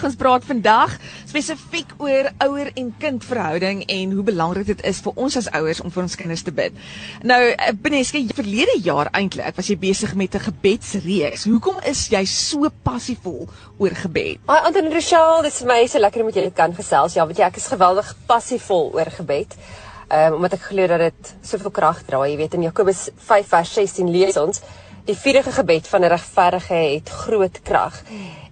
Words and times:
Ek 0.00 0.06
ons 0.08 0.16
praat 0.16 0.44
vandag 0.48 0.94
spesifiek 1.28 1.90
oor 2.00 2.30
ouer 2.46 2.70
en 2.80 2.86
kind 3.02 3.20
verhouding 3.20 3.82
en 3.84 4.14
hoe 4.16 4.22
belangrik 4.24 4.70
dit 4.70 4.80
is 4.88 5.02
vir 5.04 5.18
ons 5.20 5.36
as 5.36 5.50
ouers 5.58 5.82
om 5.84 5.92
vir 5.92 6.02
ons 6.06 6.16
kinders 6.16 6.44
te 6.46 6.54
bid. 6.56 6.78
Nou, 7.20 7.40
eh, 7.50 7.74
Beneske, 7.76 8.22
verlede 8.32 8.78
jaar 8.80 9.10
eintlik 9.12 9.58
was 9.60 9.68
jy 9.68 9.76
besig 9.76 10.14
met 10.16 10.34
'n 10.34 10.46
gebedsreeks. 10.46 11.44
Hoekom 11.44 11.84
is 11.84 12.08
jy 12.08 12.24
so 12.24 12.70
passievol 12.82 13.46
oor 13.76 13.90
gebed? 13.90 14.40
Hi 14.48 14.60
Anton 14.64 14.90
Rochelle, 14.90 15.42
dit 15.42 15.52
is 15.52 15.62
my 15.64 15.86
so 15.86 15.98
lekker 15.98 16.20
om 16.20 16.26
met 16.26 16.34
julle 16.34 16.50
kan 16.50 16.74
gesels. 16.74 17.14
Ja, 17.14 17.26
weet 17.26 17.36
jy, 17.36 17.44
ek 17.44 17.56
is 17.56 17.66
geweldig 17.66 18.16
passievol 18.26 18.92
oor 18.94 19.10
gebed. 19.10 19.54
Um, 20.08 20.34
omdat 20.34 20.52
ek 20.54 20.62
glo 20.62 20.86
dat 20.86 20.98
dit 20.98 21.34
soveel 21.42 21.70
krag 21.70 22.02
dra. 22.06 22.26
Jy 22.26 22.36
weet 22.36 22.54
in 22.54 22.62
Jakobus 22.62 23.10
5 23.16 23.46
vers 23.46 23.72
16 23.72 24.10
lees 24.10 24.36
ons 24.36 24.60
Die 25.04 25.16
vurige 25.16 25.52
gebed 25.52 25.88
van 25.88 26.00
'n 26.04 26.12
regverdige 26.12 26.74
het 26.74 27.08
groot 27.08 27.62
krag. 27.62 28.02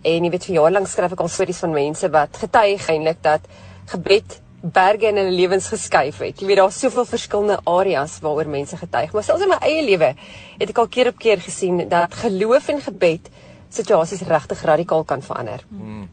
En 0.02 0.24
jy 0.24 0.30
weet 0.30 0.44
vir 0.50 0.54
jare 0.60 0.74
lank 0.76 0.90
skryf 0.90 1.14
ek 1.16 1.24
al 1.24 1.32
stories 1.32 1.62
van 1.64 1.74
mense 1.74 2.10
wat 2.14 2.36
getuig 2.36 2.88
eintlik 2.88 3.22
dat 3.22 3.48
gebed 3.90 4.40
berge 4.62 5.06
in 5.06 5.18
hulle 5.20 5.34
lewens 5.34 5.68
geskuif 5.70 6.18
het. 6.18 6.40
Jy 6.40 6.46
weet 6.46 6.60
daar's 6.60 6.78
soveel 6.80 7.06
verskillende 7.06 7.60
areas 7.64 8.18
waaroor 8.22 8.48
mense 8.50 8.76
getuig, 8.76 9.12
maar 9.12 9.26
selfs 9.26 9.44
in 9.46 9.52
my 9.52 9.58
eie 9.62 9.84
lewe 9.86 10.14
het 10.58 10.70
ek 10.70 10.80
al 10.82 10.88
keer 10.90 11.12
op 11.12 11.18
keer 11.18 11.42
gesien 11.42 11.84
dat 11.88 12.14
geloof 12.24 12.68
en 12.74 12.82
gebed 12.82 13.30
situasies 13.70 14.24
regtig 14.26 14.62
radikaal 14.64 15.04
kan 15.04 15.22
verander. 15.22 15.62
Hmm. 15.68 16.08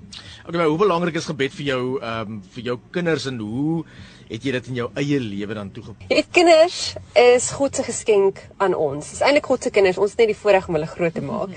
Okay, 0.45 0.59
maar 0.59 0.67
hoe 0.67 0.77
belangrik 0.77 1.15
is 1.15 1.25
gebed 1.25 1.53
vir 1.55 1.65
jou 1.65 1.81
ehm 2.01 2.35
um, 2.35 2.41
vir 2.53 2.63
jou 2.69 2.77
kinders 2.91 3.25
en 3.31 3.39
hoe 3.39 3.83
het 4.29 4.43
jy 4.43 4.51
dit 4.51 4.67
in 4.67 4.77
jou 4.81 4.89
eie 4.93 5.19
lewe 5.19 5.57
dan 5.57 5.71
toegepas? 5.71 6.09
Die 6.09 6.25
kinders 6.31 6.95
is 7.13 7.49
God 7.55 7.75
se 7.75 7.85
geskenk 7.85 8.41
aan 8.57 8.75
ons. 8.75 9.09
Dis 9.09 9.23
eintlik 9.25 9.45
God 9.49 9.63
se 9.63 9.71
kinders. 9.73 9.97
Ons 9.97 10.13
het 10.13 10.25
net 10.25 10.33
die 10.33 10.41
voorreg 10.41 10.67
om 10.67 10.77
hulle 10.77 10.89
groot 10.89 11.13
te 11.13 11.23
maak. 11.25 11.53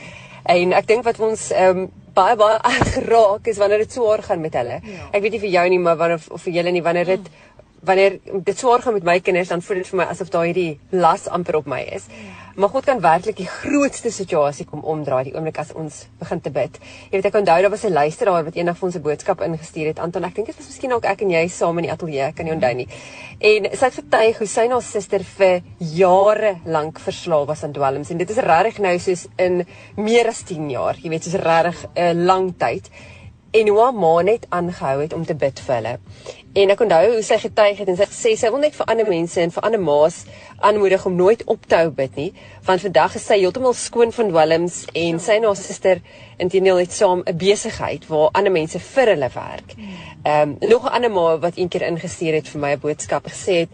En 0.49 0.73
ek 0.73 0.89
dink 0.89 1.05
wat 1.05 1.21
ons 1.21 1.51
ehm 1.53 1.85
um, 1.85 1.91
baie 2.19 2.39
baie 2.41 2.59
geraak 2.97 3.51
is 3.53 3.61
wanneer 3.63 3.85
dit 3.85 3.95
swaar 3.99 4.25
gaan 4.27 4.43
met 4.45 4.59
hulle. 4.59 4.81
Ja. 4.83 5.11
Ek 5.13 5.23
weet 5.25 5.37
nie 5.37 5.45
vir 5.47 5.55
jou 5.59 5.69
nie, 5.75 5.83
maar 5.83 6.01
wanneer 6.01 6.27
of 6.35 6.43
vir 6.47 6.59
julle 6.61 6.75
nie 6.75 6.85
wanneer 6.87 7.17
dit 7.17 7.31
wanneer 7.89 8.19
dit 8.43 8.59
swaar 8.59 8.83
gaan 8.83 8.97
met 8.99 9.07
my 9.07 9.21
kinders 9.23 9.53
dan 9.53 9.63
voel 9.63 9.83
dit 9.83 9.91
vir 9.93 10.01
my 10.01 10.07
asof 10.11 10.33
daai 10.35 10.49
hierdie 10.51 10.79
las 10.91 11.29
amper 11.31 11.61
op 11.61 11.69
my 11.71 11.85
is. 11.95 12.09
Ja. 12.11 12.48
Maar 12.59 12.69
God 12.69 12.85
kan 12.85 13.01
werklik 13.01 13.37
die 13.39 13.47
grootste 13.47 14.11
situasie 14.11 14.65
kom 14.67 14.81
omdraai 14.83 15.29
die 15.29 15.35
oomblik 15.37 15.61
as 15.63 15.69
ons 15.79 16.01
begin 16.19 16.41
te 16.43 16.51
bid. 16.51 16.81
Jy 17.07 17.21
weet 17.21 17.29
ek 17.29 17.37
onthou 17.39 17.55
daar 17.63 17.71
was 17.71 17.85
'n 17.87 17.93
luisteraar 17.93 18.45
wat 18.45 18.57
eendag 18.59 18.79
vir 18.79 18.87
ons 18.87 18.97
'n 18.97 19.03
boodskap 19.03 19.41
ingestuur 19.47 19.87
het. 19.87 19.99
Anton, 19.99 20.25
ek 20.25 20.35
dink 20.35 20.47
dit 20.47 20.57
was 20.57 20.67
miskien 20.67 20.93
ook 20.93 21.05
ek 21.05 21.23
en 21.23 21.31
jy 21.31 21.49
saam 21.49 21.79
in 21.79 21.85
die 21.85 21.93
ateljee, 21.93 22.33
kan 22.33 22.45
nie 22.45 22.55
onthou 22.55 22.75
nie. 22.75 22.89
En 23.39 23.65
sy 23.79 23.85
het 23.85 23.95
vertuig 23.95 24.39
hoe 24.39 24.47
sy 24.47 24.61
en 24.61 24.71
haar 24.71 24.83
suster 24.83 25.25
vir 25.25 25.63
jare 25.79 26.57
lank 26.65 26.99
verslaaf 26.99 27.47
was 27.47 27.63
aan 27.63 27.73
dwelms 27.73 28.11
en 28.11 28.19
dit 28.19 28.31
is 28.31 28.37
regtig 28.37 28.79
nou 28.79 28.99
soos 28.99 29.27
in 29.37 29.67
meer 29.97 30.27
as 30.27 30.43
10 30.43 30.71
jaar. 30.71 30.97
Jy 30.97 31.09
weet, 31.11 31.25
soos 31.25 31.41
regtig 31.41 31.87
'n 31.95 32.25
lang 32.25 32.55
tyd 32.59 32.91
en 33.59 33.69
hoe 33.69 33.81
haar 33.83 33.95
ma 33.95 34.23
net 34.23 34.47
aangehou 34.49 35.01
het 35.01 35.13
om 35.13 35.25
te 35.27 35.35
bid 35.35 35.61
vir 35.67 35.75
hulle. 35.75 35.95
En 36.59 36.73
ek 36.73 36.81
onthou 36.81 37.13
hoe 37.13 37.23
sy 37.23 37.37
getuig 37.43 37.79
het 37.83 37.91
en 37.93 37.99
sy 37.99 38.07
sê 38.15 38.33
sy 38.39 38.51
wil 38.51 38.63
net 38.63 38.77
vir 38.79 38.89
ander 38.91 39.09
mense 39.09 39.41
en 39.43 39.53
vir 39.55 39.67
ander 39.69 39.83
ma's 39.83 40.23
aanmoedig 40.69 41.05
om 41.07 41.17
nooit 41.19 41.45
op 41.55 41.67
te 41.67 41.77
hou 41.79 41.91
bid 41.95 42.17
nie, 42.19 42.31
want 42.67 42.83
vandag 42.87 43.15
is 43.19 43.27
sy 43.31 43.39
heeltemal 43.43 43.77
skoon 43.79 44.15
van 44.17 44.33
dwelms 44.33 44.81
en 44.95 45.21
sy 45.23 45.39
en 45.39 45.49
haar 45.49 45.59
suster 45.61 46.03
intedeel 46.39 46.83
het 46.83 46.93
saam 46.93 47.23
'n 47.27 47.37
besigheid 47.37 48.09
waar 48.09 48.31
ander 48.33 48.53
mense 48.53 48.79
vir 48.79 49.15
hulle 49.15 49.31
werk. 49.35 49.75
Ehm 50.25 50.57
um, 50.63 50.69
nog 50.69 50.85
'n 50.85 50.95
ander 50.97 51.11
ma 51.11 51.39
wat 51.39 51.57
eendag 51.57 51.83
ingestuur 51.83 52.35
het 52.35 52.49
vir 52.49 52.61
my 52.61 52.73
'n 52.73 52.81
boodskap 52.81 53.27
gesê 53.27 53.55
het 53.63 53.71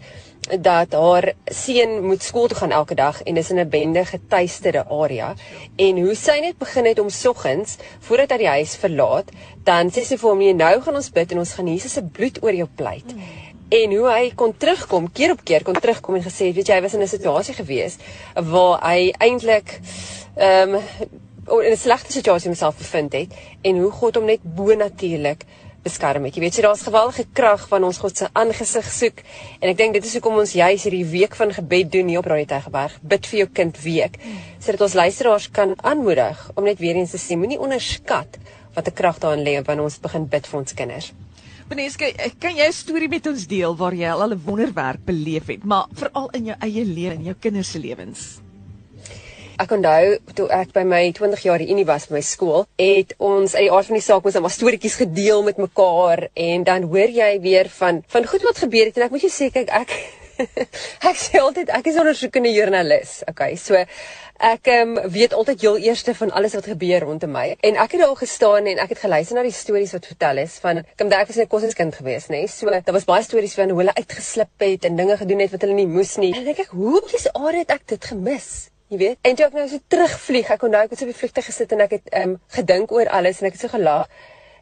dat 0.61 0.93
haar 0.93 1.33
seun 1.45 2.05
moet 2.05 2.23
skool 2.23 2.49
toe 2.49 2.57
gaan 2.57 2.71
elke 2.71 2.95
dag 2.95 3.23
en 3.23 3.37
is 3.37 3.51
in 3.51 3.59
'n 3.59 3.69
bende 3.69 4.05
getuisterde 4.05 4.85
area 4.89 5.35
en 5.77 5.99
hoe 5.99 6.15
sy 6.15 6.39
net 6.41 6.59
begin 6.59 6.85
het 6.85 6.99
om 6.99 7.09
soggens 7.09 7.77
voordat 8.01 8.31
hy 8.31 8.37
die 8.37 8.49
huis 8.49 8.77
verlaat 8.77 9.31
dan 9.65 9.91
sê 9.91 10.05
sy 10.05 10.17
vir 10.17 10.31
hom 10.31 10.57
nou 10.57 10.81
gaan 10.81 10.95
ons 10.95 11.11
bid 11.11 11.33
en 11.33 11.39
ons 11.39 11.53
gaan 11.53 11.69
Jesus 11.69 11.93
se 11.93 12.03
bloed 12.03 12.43
oor 12.43 12.55
jou 12.55 12.69
pleit 12.77 13.15
mm. 13.15 13.23
en 13.69 13.97
hoe 13.97 14.09
hy 14.11 14.33
kon 14.35 14.57
terugkom 14.57 15.13
keer 15.13 15.31
op 15.31 15.45
keer 15.45 15.63
kon 15.63 15.75
terugkom 15.75 16.15
en 16.15 16.23
gesê 16.23 16.53
weet 16.53 16.69
jy 16.69 16.75
hy 16.75 16.83
was 16.83 16.95
in 16.95 17.03
'n 17.03 17.09
situasie 17.09 17.55
gewees 17.55 17.97
waar 18.35 18.81
hy 18.91 19.13
eintlik 19.19 19.81
ehm 20.37 20.75
um, 20.75 20.81
in 21.47 21.73
'n 21.73 21.77
slegte 21.77 22.13
situasie 22.13 22.49
homself 22.49 22.77
bevind 22.77 23.13
het 23.13 23.33
en 23.63 23.79
hoe 23.79 23.91
God 23.91 24.15
hom 24.15 24.25
net 24.25 24.41
bo 24.43 24.75
natuurlik 24.75 25.45
beskerm 25.85 26.25
het. 26.25 26.37
Jy 26.37 26.43
weet, 26.45 26.57
so 26.57 26.65
daar's 26.65 26.85
geweldige 26.87 27.27
krag 27.33 27.69
van 27.71 27.85
ons 27.85 28.01
God 28.03 28.17
se 28.17 28.29
aangesig 28.33 28.89
soek 28.93 29.23
en 29.61 29.69
ek 29.71 29.79
dink 29.79 29.97
dit 29.99 30.05
is 30.09 30.17
hoekom 30.17 30.41
ons 30.43 30.55
juis 30.57 30.87
hierdie 30.87 31.05
week 31.05 31.37
van 31.39 31.53
gebed 31.53 31.93
doen 31.93 32.09
hier 32.09 32.23
op 32.23 32.31
Radio 32.33 32.49
Tygerberg. 32.55 32.97
Bid 33.03 33.29
vir 33.31 33.39
jou 33.45 33.49
kind 33.61 33.81
week 33.85 34.19
sodat 34.65 34.87
ons 34.89 34.97
luisteraars 34.97 35.51
kan 35.53 35.75
aanmoedig 35.85 36.41
om 36.55 36.65
net 36.65 36.81
weer 36.81 36.97
eens 36.97 37.13
te 37.13 37.21
sê, 37.21 37.37
moenie 37.37 37.61
onderskat 37.61 38.39
wat 38.75 38.89
'n 38.89 38.97
krag 38.97 39.21
daarin 39.21 39.45
lê 39.45 39.61
wanneer 39.63 39.85
ons 39.85 40.01
begin 40.01 40.27
bid 40.27 40.47
vir 40.47 40.59
ons 40.61 40.75
kinders. 40.75 41.13
Beneske, 41.69 42.13
kan 42.41 42.57
jy 42.57 42.67
'n 42.67 42.73
storie 42.73 43.09
met 43.09 43.27
ons 43.27 43.47
deel 43.47 43.77
waar 43.77 43.95
jy 43.95 44.11
al 44.11 44.33
'n 44.33 44.43
wonderwerk 44.45 45.05
beleef 45.05 45.47
het, 45.47 45.65
maar 45.65 45.87
veral 45.93 46.29
in 46.31 46.45
jou 46.45 46.57
eie 46.61 46.85
lewe 46.85 47.15
en 47.15 47.25
jou 47.25 47.35
kinders 47.41 47.71
se 47.71 47.79
lewens? 47.79 48.44
Ek 49.55 49.71
onthou 49.71 50.17
toe 50.35 50.49
ek 50.51 50.73
by 50.75 50.83
my 50.83 51.05
20 51.15 51.45
jaar 51.47 51.63
unie 51.63 51.85
was 51.87 52.09
by 52.11 52.17
my 52.17 52.23
skool, 52.27 52.65
het 52.81 53.13
ons 53.23 53.53
uit 53.55 53.69
die 53.69 53.71
aard 53.71 53.87
van 53.87 53.99
die 54.01 54.03
saak 54.03 54.25
ons 54.27 54.35
net 54.35 54.43
maar 54.43 54.55
storieetjies 54.55 54.97
gedeel 54.99 55.45
met 55.47 55.61
mekaar. 55.63 56.25
En 56.35 56.67
dan 56.67 56.89
hoor 56.91 57.13
jy 57.21 57.31
weer 57.45 57.71
van 57.77 58.03
van 58.11 58.27
goed 58.27 58.43
wat 58.49 58.59
gebeur 58.65 58.91
het. 58.91 58.99
En 58.99 59.07
ek 59.07 59.15
moet 59.15 59.23
jou 59.29 59.31
sê 59.31 59.53
kyk 59.55 59.71
ek 59.71 59.95
ek 61.11 61.21
sê 61.23 61.39
altyd 61.39 61.71
ek 61.71 61.87
is 61.87 62.01
ondersoekende 62.03 62.51
joernalis. 62.51 63.21
Okay, 63.31 63.55
so 63.55 63.79
ek 63.79 64.73
um, 64.75 64.99
weet 65.15 65.39
altyd 65.39 65.63
heel 65.63 65.79
eerste 65.87 66.17
van 66.19 66.35
alles 66.35 66.59
wat 66.59 66.67
gebeur 66.75 67.07
rondom 67.07 67.31
my. 67.39 67.47
En 67.63 67.79
ek 67.87 67.95
het 67.95 68.03
daar 68.03 68.19
gestaan 68.25 68.67
en 68.75 68.83
ek 68.83 68.97
het 68.97 69.05
geluister 69.07 69.39
na 69.39 69.47
die 69.47 69.55
stories 69.55 69.95
wat 69.95 70.11
vertel 70.11 70.43
is 70.43 70.59
van 70.67 70.83
kom 70.99 71.15
daai 71.15 71.23
was 71.31 71.39
'n 71.39 71.47
kossenskind 71.47 71.95
geweest 72.03 72.35
nê? 72.35 72.43
Nee? 72.43 72.51
so 72.51 72.67
daar 72.67 72.99
was 72.99 73.07
baie 73.07 73.23
stories 73.23 73.55
van 73.55 73.71
hoe 73.71 73.85
hulle 73.85 73.95
uitgeslip 73.95 74.59
het 74.59 74.91
en 74.91 74.99
dinge 74.99 75.17
gedoen 75.23 75.47
het 75.47 75.55
wat 75.55 75.63
hulle 75.63 75.79
nie 75.79 75.87
moes 75.87 76.19
nie. 76.19 76.35
En 76.35 76.51
ek 76.51 76.67
ek 76.67 76.75
hoe 76.75 77.07
kies 77.07 77.31
aard 77.31 77.63
het 77.63 77.71
ek 77.71 77.87
dit 77.95 78.05
gemis 78.05 78.74
Jy 78.95 78.99
weet, 79.01 79.19
en 79.27 79.35
toe 79.35 79.49
ek 79.49 79.55
nou 79.59 79.65
so 79.67 79.83
terugvlieg, 79.91 80.51
ek 80.55 80.61
onthou 80.63 80.85
ek 80.87 80.93
het 80.95 81.01
so 81.01 81.09
op 81.09 81.11
die 81.11 81.19
vliegtuig 81.19 81.47
gesit 81.49 81.73
en 81.75 81.81
ek 81.83 81.95
het 81.97 82.13
ehm 82.13 82.35
um, 82.35 82.35
gedink 82.55 82.93
oor 82.95 83.09
alles 83.11 83.41
en 83.41 83.49
ek 83.49 83.57
het 83.57 83.65
so 83.65 83.73
gelag. 83.73 84.05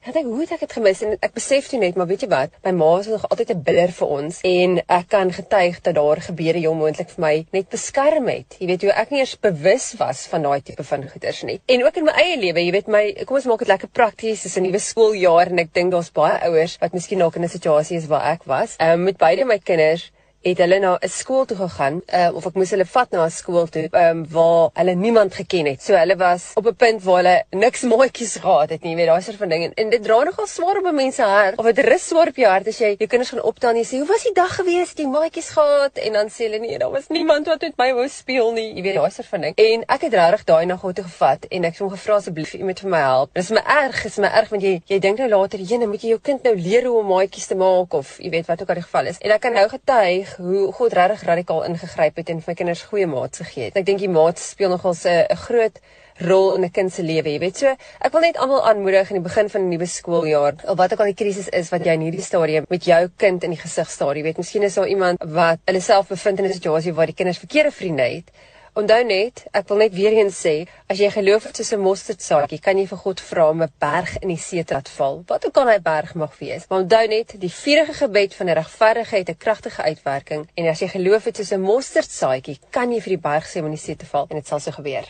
Ek 0.03 0.15
dink 0.16 0.31
hoe 0.31 0.38
het 0.41 0.54
ek 0.56 0.62
dit 0.65 0.72
gemis 0.78 1.03
en 1.04 1.12
ek 1.20 1.34
besef 1.37 1.69
toe 1.69 1.78
net, 1.82 1.98
maar 2.00 2.09
weet 2.09 2.25
jy 2.25 2.28
wat? 2.32 2.54
My 2.65 2.72
ma 2.78 2.88
was 2.94 3.10
nog 3.12 3.26
altyd 3.28 3.53
'n 3.53 3.60
bidder 3.66 3.93
vir 3.98 4.15
ons 4.16 4.38
en 4.48 4.78
ek 4.81 5.04
kan 5.12 5.34
getuig 5.37 5.76
dat 5.84 5.94
daar 6.00 6.22
gebeure 6.28 6.62
heel 6.65 6.78
moontlik 6.81 7.12
vir 7.12 7.22
my 7.26 7.34
net 7.53 7.69
beskerm 7.69 8.32
het. 8.32 8.56
Jy 8.59 8.70
weet 8.72 8.87
hoe 8.88 8.94
ek 9.03 9.12
nie 9.12 9.20
eers 9.20 9.37
bewus 9.37 9.93
was 10.00 10.25
van 10.32 10.49
daai 10.49 10.62
tipe 10.62 10.84
van 10.84 11.04
goeders 11.12 11.43
nie. 11.43 11.60
En 11.69 11.84
ook 11.84 11.97
in 11.97 12.09
my 12.09 12.16
eie 12.25 12.41
lewe, 12.41 12.64
jy 12.64 12.72
weet 12.72 12.88
my, 12.88 13.04
kom 13.26 13.37
ons 13.37 13.50
maak 13.53 13.59
dit 13.59 13.69
lekker 13.69 13.93
prakties. 13.93 14.43
Dis 14.43 14.56
'n 14.56 14.62
nuwe 14.62 14.78
skooljaar 14.78 15.53
en 15.53 15.59
ek 15.59 15.75
dink 15.75 15.93
daar's 15.93 16.10
baie 16.10 16.41
ouers 16.49 16.78
wat 16.81 16.93
miskien 16.93 17.19
dalk 17.19 17.37
in 17.37 17.44
'n 17.44 17.49
situasie 17.49 17.97
is 17.97 18.06
waar 18.06 18.32
ek 18.32 18.44
was. 18.44 18.76
Ehm 18.78 18.93
um, 18.93 19.04
met 19.04 19.16
beide 19.19 19.44
my 19.44 19.59
kinders 19.59 20.10
het 20.42 20.58
hulle 20.58 20.78
na 20.78 20.98
'n 21.00 21.08
skool 21.08 21.44
toe 21.44 21.56
gegaan 21.56 22.03
uh, 22.14 22.30
of 22.34 22.47
ek 22.47 22.54
moes 22.54 22.70
hulle 22.70 22.84
vat 22.84 23.10
na 23.10 23.25
'n 23.25 23.30
skool 23.30 23.66
toe 23.66 23.88
um, 23.92 24.25
waar 24.28 24.70
hulle 24.75 24.94
niemand 24.94 25.34
geken 25.34 25.66
het. 25.66 25.82
So 25.82 25.94
hulle 25.94 26.16
was 26.16 26.53
op 26.54 26.66
'n 26.66 26.75
punt 26.75 27.03
waar 27.03 27.16
hulle 27.16 27.44
niks 27.50 27.82
maatjies 27.82 28.36
gehad 28.36 28.70
het 28.70 28.82
nie, 28.82 28.97
weet 28.97 29.06
daai 29.06 29.22
soort 29.22 29.36
van 29.36 29.48
ding 29.48 29.64
en, 29.64 29.75
en 29.75 29.91
dit 29.91 30.02
dra 30.02 30.22
nogal 30.22 30.47
swaar 30.47 30.76
op 30.78 30.86
'n 30.86 30.94
mens 30.94 31.14
se 31.14 31.22
hart 31.22 31.58
of 31.58 31.64
dit 31.64 31.78
rus 31.78 32.06
swaar 32.08 32.28
op 32.28 32.36
jou 32.36 32.50
hart 32.50 32.66
as 32.66 32.78
jy 32.78 32.94
jou 32.98 33.08
kinders 33.08 33.31
gaan 33.31 33.42
optaan 33.42 33.75
en 33.76 33.82
jy 33.82 33.86
sê 33.86 33.98
hoe 33.98 34.08
was 34.08 34.22
die 34.22 34.34
dag 34.34 34.54
gewees, 34.54 34.92
jy 34.97 35.06
maatjies 35.06 35.50
gehad 35.50 35.98
en 35.98 36.12
dan 36.12 36.28
sê 36.28 36.47
hulle 36.47 36.58
nee, 36.58 36.78
daar 36.78 36.91
was 36.91 37.08
niemand 37.08 37.47
wat 37.47 37.60
met 37.60 37.76
my 37.76 37.92
wou 37.94 38.08
speel 38.08 38.52
nie, 38.52 38.69
jy 38.75 38.82
weet 38.82 38.94
daai 38.94 39.10
soort 39.10 39.28
van 39.28 39.41
ding. 39.41 39.54
En 39.56 39.84
ek 39.86 40.06
het 40.08 40.14
regtig 40.14 40.44
daai 40.44 40.66
na 40.66 40.76
God 40.76 40.97
toe 40.97 41.04
gevat 41.04 41.47
en 41.50 41.64
ek 41.64 41.76
het 41.76 41.82
hom 41.84 41.91
gevra 41.91 42.19
asseblief 42.20 42.54
iemand 42.54 42.81
vir 42.81 42.91
my 42.91 43.02
help. 43.02 43.34
Dis 43.34 43.50
my 43.50 43.62
erg, 43.76 44.04
is 44.04 44.19
my 44.19 44.31
erg 44.41 44.52
want 44.52 44.62
jy 44.62 44.75
jy 44.86 44.98
dink 44.98 45.19
nou 45.19 45.28
later, 45.28 45.58
"Jene, 45.60 45.86
moet 45.86 46.02
jy 46.02 46.08
jou 46.14 46.20
kind 46.20 46.42
nou 46.42 46.54
leer 46.56 46.84
hoe 46.86 46.98
om 46.98 47.06
maatjies 47.06 47.47
te 47.47 47.54
maak 47.54 47.94
of 47.94 48.19
jy 48.19 48.31
weet 48.31 48.47
wat 48.47 48.62
ook 48.62 48.69
al 48.69 48.75
die 48.75 48.82
geval 48.88 49.06
is." 49.06 49.19
En 49.19 49.31
ek 49.31 49.41
kan 49.41 49.52
nou 49.52 49.69
getuig 49.69 50.31
hoe 50.37 50.72
God 50.72 50.93
regtig 50.93 51.22
radikaal 51.28 51.65
ingegryp 51.65 52.16
het 52.16 52.28
en 52.28 52.41
vir 52.41 52.53
my 52.53 52.54
kinders 52.54 52.82
goeie 52.82 53.06
maats 53.06 53.38
gegee 53.38 53.65
het. 53.65 53.76
Ek 53.76 53.87
dink 53.87 53.98
die 53.98 54.09
maats 54.09 54.50
speel 54.50 54.69
nogal 54.69 54.94
'n 54.94 55.37
groot 55.37 55.78
rol 56.20 56.54
in 56.56 56.65
'n 56.65 56.70
kind 56.70 56.93
se 56.93 57.03
lewe, 57.03 57.31
jy 57.31 57.38
weet. 57.38 57.56
So, 57.56 57.66
ek 58.00 58.12
wil 58.12 58.20
net 58.20 58.37
almal 58.37 58.65
aanmoedig 58.69 59.10
in 59.10 59.22
die 59.22 59.28
begin 59.28 59.48
van 59.48 59.60
'n 59.62 59.69
nuwe 59.69 59.87
skooljaar, 59.87 60.54
of 60.66 60.76
wat 60.76 60.93
ook 60.93 61.00
al 61.00 61.12
die 61.12 61.25
krisis 61.25 61.49
is 61.49 61.70
wat 61.70 61.84
jy 61.84 61.93
in 61.93 62.00
hierdie 62.00 62.23
stadium 62.23 62.64
met 62.69 62.84
jou 62.84 63.08
kind 63.17 63.44
in 63.44 63.50
die 63.50 63.61
gesig 63.61 63.90
staar, 63.90 64.17
jy 64.17 64.23
weet. 64.23 64.37
Miskien 64.37 64.62
is 64.62 64.75
daar 64.75 64.88
iemand 64.88 65.23
wat 65.25 65.58
hulle 65.64 65.81
self 65.81 66.08
bevind 66.08 66.38
in 66.38 66.44
'n 66.44 66.52
situasie 66.52 66.93
waar 66.93 67.06
die 67.06 67.14
kinders 67.14 67.38
verkeerde 67.38 67.70
vriende 67.70 68.02
het. 68.02 68.31
Onthou 68.72 69.02
net, 69.04 69.42
ek 69.52 69.66
wil 69.69 69.82
net 69.82 69.92
weer 69.92 70.14
eens 70.16 70.38
sê, 70.46 70.52
as 70.88 70.96
jy 70.96 71.10
geloof 71.12 71.44
het 71.44 71.58
soos 71.60 71.72
'n 71.76 71.84
mosterdsaadjie, 71.84 72.58
kan 72.58 72.78
jy 72.78 72.86
vir 72.88 73.00
God 73.02 73.20
vra 73.20 73.50
om 73.50 73.62
'n 73.62 73.72
berg 73.78 74.16
in 74.22 74.28
die 74.28 74.38
see 74.38 74.64
te 74.64 74.72
laat 74.72 74.88
val. 74.88 75.22
Wat 75.26 75.44
ook 75.46 75.56
al 75.56 75.69
hy 75.69 75.78
berg 75.78 76.14
mag 76.14 76.38
wees. 76.38 76.64
Maar 76.69 76.78
onthou 76.78 77.06
net, 77.06 77.34
die 77.38 77.52
vurige 77.52 77.92
gebed 77.92 78.34
van 78.34 78.46
'n 78.48 78.54
regverdige 78.54 79.16
het 79.16 79.28
'n 79.28 79.36
kragtige 79.36 79.82
uitwerking 79.82 80.48
en 80.54 80.66
as 80.66 80.80
jy 80.80 80.88
geloof 80.88 81.24
het 81.24 81.36
soos 81.36 81.52
'n 81.52 81.60
mosterdsaadjie, 81.60 82.58
kan 82.70 82.90
jy 82.92 83.00
vir 83.00 83.12
die 83.16 83.28
berg 83.30 83.44
sê 83.44 83.58
om 83.58 83.66
in 83.66 83.76
die 83.76 83.84
see 83.86 83.96
te 83.96 84.06
val 84.06 84.26
en 84.30 84.36
dit 84.36 84.46
sal 84.46 84.60
so 84.60 84.70
gebeur. 84.70 85.04